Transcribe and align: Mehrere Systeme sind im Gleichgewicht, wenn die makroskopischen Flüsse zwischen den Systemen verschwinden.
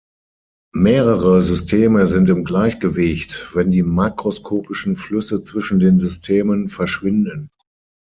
Mehrere 0.73 1.43
Systeme 1.43 2.07
sind 2.07 2.27
im 2.27 2.43
Gleichgewicht, 2.43 3.53
wenn 3.53 3.69
die 3.69 3.83
makroskopischen 3.83 4.95
Flüsse 4.95 5.43
zwischen 5.43 5.77
den 5.79 5.99
Systemen 5.99 6.69
verschwinden. 6.69 7.51